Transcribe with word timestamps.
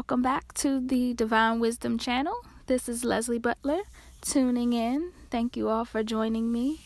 Welcome 0.00 0.22
back 0.22 0.54
to 0.54 0.80
the 0.80 1.12
Divine 1.12 1.60
Wisdom 1.60 1.98
channel. 1.98 2.34
This 2.64 2.88
is 2.88 3.04
Leslie 3.04 3.38
Butler 3.38 3.82
tuning 4.22 4.72
in. 4.72 5.12
Thank 5.28 5.58
you 5.58 5.68
all 5.68 5.84
for 5.84 6.02
joining 6.02 6.50
me. 6.50 6.80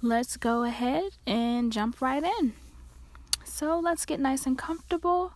Let's 0.00 0.36
go 0.36 0.62
ahead 0.62 1.10
and 1.26 1.72
jump 1.72 2.00
right 2.00 2.22
in. 2.22 2.52
So 3.42 3.80
let's 3.80 4.06
get 4.06 4.20
nice 4.20 4.46
and 4.46 4.56
comfortable, 4.56 5.32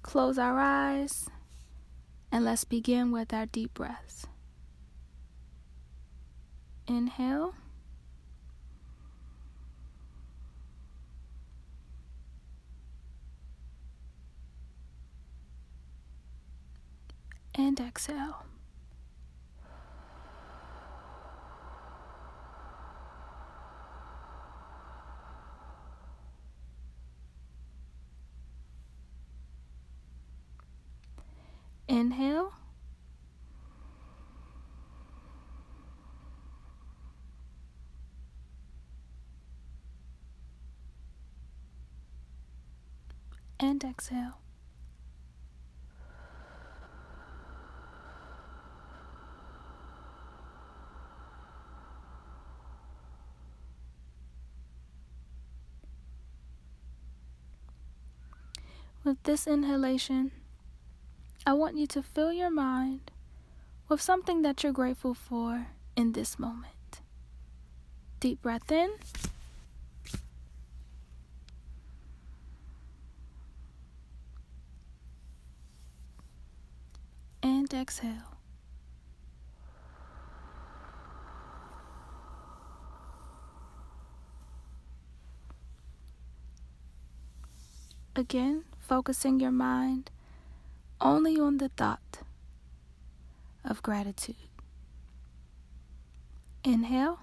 close 0.00 0.38
our 0.38 0.58
eyes, 0.58 1.28
and 2.32 2.46
let's 2.46 2.64
begin 2.64 3.12
with 3.12 3.34
our 3.34 3.44
deep 3.44 3.74
breaths. 3.74 4.26
Inhale. 6.86 7.56
And 17.58 17.80
exhale. 17.80 18.44
Inhale. 31.88 32.52
And 43.60 43.82
exhale. 43.82 44.38
With 59.04 59.22
this 59.22 59.46
inhalation, 59.46 60.32
I 61.46 61.54
want 61.54 61.76
you 61.76 61.86
to 61.88 62.02
fill 62.02 62.32
your 62.32 62.50
mind 62.50 63.10
with 63.88 64.02
something 64.02 64.42
that 64.42 64.62
you're 64.62 64.72
grateful 64.72 65.14
for 65.14 65.68
in 65.96 66.12
this 66.12 66.38
moment. 66.38 67.00
Deep 68.20 68.42
breath 68.42 68.70
in. 68.70 68.90
And 77.42 77.72
exhale. 77.72 78.12
Again, 88.16 88.64
focusing 88.88 89.38
your 89.38 89.50
mind 89.50 90.10
only 90.98 91.38
on 91.38 91.58
the 91.58 91.68
thought 91.68 92.20
of 93.62 93.82
gratitude. 93.82 94.34
Inhale. 96.64 97.18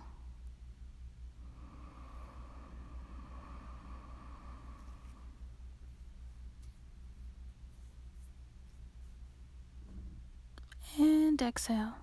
And 10.97 11.41
exhale. 11.41 11.95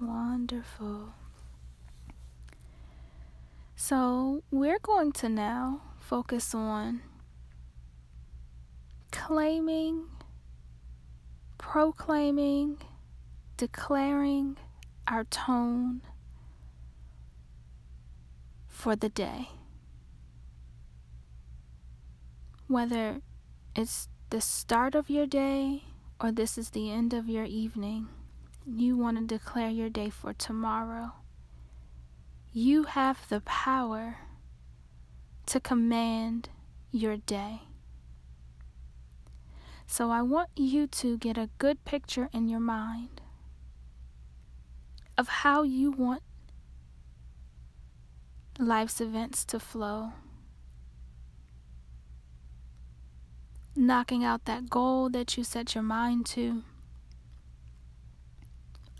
Wonderful. 0.00 1.23
So, 3.86 4.42
we're 4.50 4.78
going 4.78 5.12
to 5.12 5.28
now 5.28 5.82
focus 5.98 6.54
on 6.54 7.02
claiming, 9.12 10.06
proclaiming, 11.58 12.78
declaring 13.58 14.56
our 15.06 15.24
tone 15.24 16.00
for 18.66 18.96
the 18.96 19.10
day. 19.10 19.50
Whether 22.66 23.20
it's 23.76 24.08
the 24.30 24.40
start 24.40 24.94
of 24.94 25.10
your 25.10 25.26
day 25.26 25.84
or 26.18 26.32
this 26.32 26.56
is 26.56 26.70
the 26.70 26.90
end 26.90 27.12
of 27.12 27.28
your 27.28 27.44
evening, 27.44 28.08
you 28.66 28.96
want 28.96 29.18
to 29.18 29.26
declare 29.26 29.68
your 29.68 29.90
day 29.90 30.08
for 30.08 30.32
tomorrow 30.32 31.12
you 32.56 32.84
have 32.84 33.28
the 33.28 33.40
power 33.40 34.18
to 35.44 35.58
command 35.58 36.48
your 36.92 37.16
day. 37.16 37.62
So 39.88 40.12
I 40.12 40.22
want 40.22 40.50
you 40.54 40.86
to 40.86 41.18
get 41.18 41.36
a 41.36 41.50
good 41.58 41.84
picture 41.84 42.30
in 42.32 42.48
your 42.48 42.60
mind 42.60 43.20
of 45.18 45.26
how 45.26 45.64
you 45.64 45.90
want 45.90 46.22
life's 48.56 49.00
events 49.00 49.44
to 49.46 49.58
flow. 49.58 50.12
Knocking 53.74 54.22
out 54.22 54.44
that 54.44 54.70
goal 54.70 55.08
that 55.08 55.36
you 55.36 55.42
set 55.42 55.74
your 55.74 55.82
mind 55.82 56.24
to, 56.26 56.62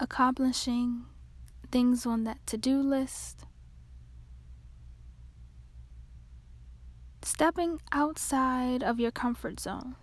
accomplishing 0.00 1.04
things 1.74 2.06
on 2.06 2.22
that 2.22 2.38
to 2.46 2.56
do 2.56 2.80
list. 2.80 3.46
Stepping 7.20 7.80
outside 7.90 8.84
of 8.84 9.00
your 9.00 9.10
comfort 9.10 9.58
zone. 9.58 9.96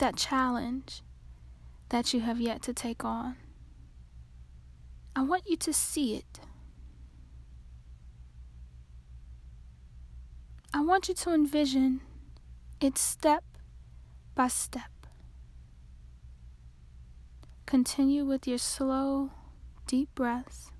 That 0.00 0.18
challenge 0.18 1.00
that 1.88 2.12
you 2.12 2.20
have 2.20 2.38
yet 2.38 2.60
to 2.64 2.74
take 2.74 3.06
on. 3.06 3.36
I 5.16 5.22
want 5.22 5.44
you 5.46 5.56
to 5.56 5.72
see 5.72 6.16
it. 6.16 6.40
I 10.74 10.82
want 10.82 11.08
you 11.08 11.14
to 11.14 11.32
envision 11.32 12.02
it 12.82 12.98
step 12.98 13.44
by 14.34 14.48
step. 14.48 15.06
Continue 17.64 18.26
with 18.26 18.46
your 18.46 18.58
slow 18.58 19.30
deep 19.88 20.14
breaths. 20.14 20.70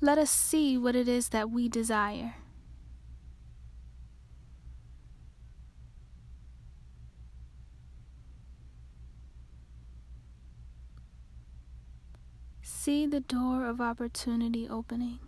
Let 0.00 0.18
us 0.18 0.30
see 0.30 0.78
what 0.78 0.94
it 0.94 1.08
is 1.08 1.30
that 1.30 1.50
we 1.50 1.68
desire. 1.68 2.34
See 12.62 13.06
the 13.06 13.18
door 13.20 13.66
of 13.66 13.80
opportunity 13.80 14.68
opening. 14.68 15.18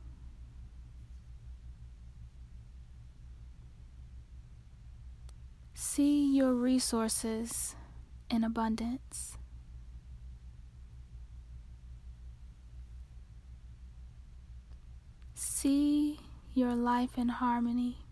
See 5.75 6.37
your 6.37 6.55
resources 6.55 7.75
in 8.31 8.45
abundance. 8.45 9.38
See 15.61 16.21
your 16.55 16.77
life 16.77 17.19
in 17.19 17.31
harmony. 17.31 18.07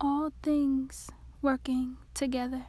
All 0.00 0.32
things 0.42 1.08
working 1.40 1.98
together. 2.14 2.66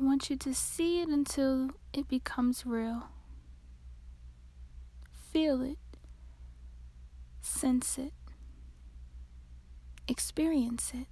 I 0.00 0.02
want 0.02 0.30
you 0.30 0.36
to 0.36 0.54
see 0.54 1.02
it 1.02 1.08
until 1.08 1.72
it 1.92 2.08
becomes 2.08 2.64
real. 2.64 3.08
Feel 5.30 5.60
it, 5.60 5.76
sense 7.42 7.98
it, 7.98 8.14
experience 10.08 10.92
it. 10.94 11.06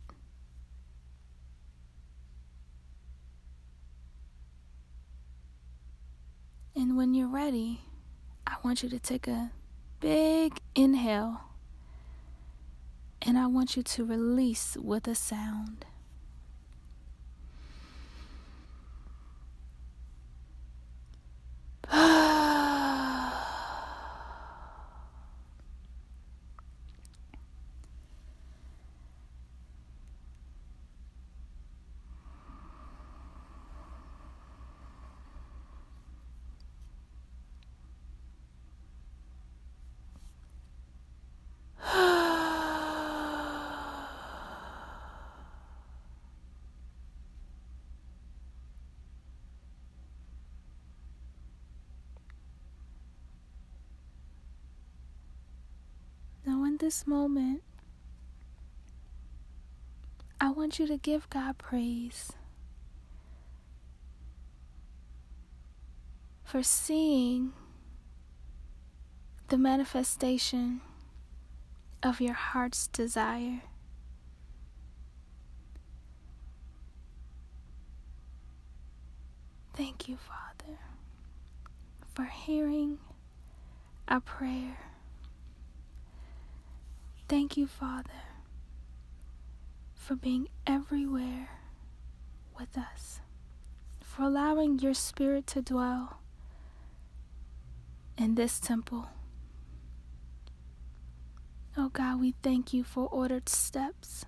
And 6.75 6.97
when 6.97 7.13
you're 7.13 7.29
ready, 7.29 7.83
I 8.47 8.55
want 8.65 8.83
you 8.83 8.89
to 8.89 8.99
take 8.99 9.29
a 9.29 9.51
big 10.01 10.61
inhale 10.75 11.43
and 13.21 13.37
I 13.37 13.49
want 13.49 13.77
you 13.77 13.83
to 13.83 14.05
release 14.05 14.79
with 14.81 15.07
a 15.07 15.15
sound. 15.15 15.85
This 56.79 57.07
moment, 57.07 57.63
I 60.41 60.51
want 60.51 60.79
you 60.79 60.87
to 60.87 60.97
give 60.97 61.29
God 61.31 61.59
praise 61.59 62.33
for 66.45 66.63
seeing 66.63 67.53
the 69.49 69.59
manifestation 69.59 70.81
of 72.03 72.21
your 72.21 72.35
heart's 72.35 72.87
desire. 72.87 73.63
Thank 79.75 80.09
you, 80.09 80.17
Father, 80.17 80.79
for 82.15 82.25
hearing 82.25 82.99
our 84.09 84.21
prayer. 84.21 84.88
Thank 87.29 87.59
you, 87.59 87.67
Father, 87.67 88.23
for 89.95 90.17
being 90.17 90.49
everywhere 90.67 91.51
with 92.59 92.79
us, 92.79 93.21
for 94.01 94.23
allowing 94.23 94.79
your 94.79 94.95
Spirit 94.95 95.47
to 95.49 95.61
dwell 95.61 96.21
in 98.17 98.35
this 98.35 98.59
temple. 98.59 99.09
Oh 101.77 101.91
God, 101.91 102.19
we 102.19 102.35
thank 102.43 102.73
you 102.73 102.83
for 102.83 103.07
ordered 103.09 103.49
steps. 103.49 104.25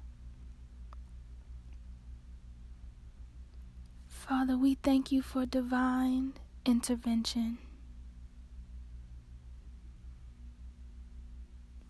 Father, 4.06 4.58
we 4.58 4.74
thank 4.74 5.10
you 5.10 5.22
for 5.22 5.46
divine 5.46 6.34
intervention. 6.66 7.58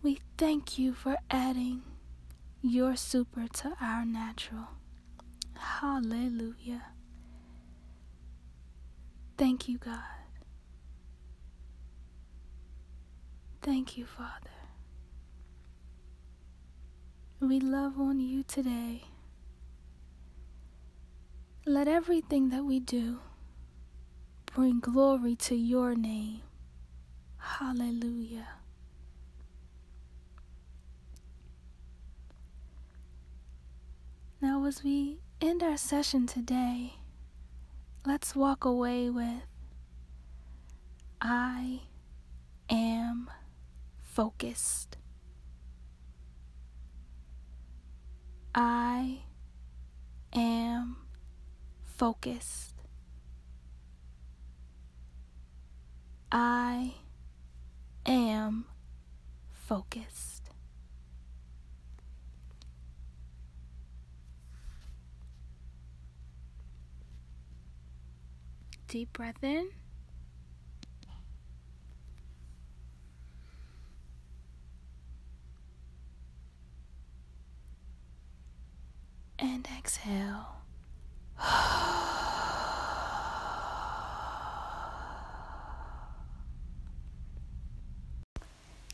We 0.03 0.19
thank 0.37 0.79
you 0.79 0.93
for 0.93 1.17
adding 1.29 1.83
your 2.61 2.95
super 2.95 3.47
to 3.47 3.73
our 3.79 4.05
natural. 4.05 4.67
Hallelujah. 5.55 6.83
Thank 9.37 9.67
you, 9.67 9.77
God. 9.77 9.99
Thank 13.61 13.97
you, 13.97 14.05
Father. 14.05 14.49
We 17.39 17.59
love 17.59 17.99
on 17.99 18.19
you 18.19 18.43
today. 18.43 19.03
Let 21.65 21.87
everything 21.87 22.49
that 22.49 22.63
we 22.65 22.79
do 22.79 23.19
bring 24.47 24.79
glory 24.79 25.35
to 25.35 25.55
your 25.55 25.95
name. 25.95 26.41
Hallelujah. 27.37 28.47
Now, 34.41 34.60
as 34.71 34.85
we 34.85 35.17
end 35.41 35.61
our 35.61 35.75
session 35.75 36.25
today, 36.25 36.93
let's 38.05 38.33
walk 38.37 38.63
away 38.63 39.09
with 39.09 39.43
I 41.19 41.81
am 42.69 43.29
focused. 44.01 44.95
I 48.55 49.23
am 50.31 50.95
focused. 51.83 52.75
I 56.31 56.93
am 58.05 58.67
focused. 59.51 60.30
Deep 68.91 69.13
breath 69.13 69.41
in. 69.41 69.69
And 79.39 79.65
exhale. 79.79 80.57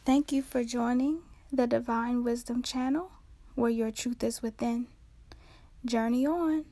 Thank 0.06 0.32
you 0.32 0.44
for 0.44 0.64
joining 0.64 1.22
the 1.52 1.66
Divine 1.66 2.24
Wisdom 2.24 2.62
channel 2.62 3.10
where 3.56 3.72
your 3.72 3.90
truth 3.90 4.24
is 4.24 4.44
within. 4.44 4.86
Journey 5.84 6.28
on. 6.28 6.66